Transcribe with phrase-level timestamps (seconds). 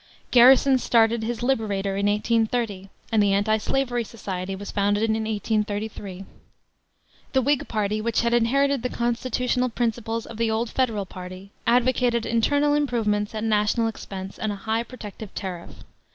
[0.31, 6.25] Garrison started his Liberator in 1830, and the Antislavery Society was founded in 1833.
[7.33, 12.25] The Whig party, which had inherited the constitutional principles of the old Federal party, advocated
[12.25, 15.83] internal improvements at national expense and a high protective tariff.